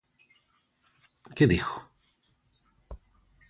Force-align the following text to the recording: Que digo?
Que 1.35 1.45
digo? 1.51 1.73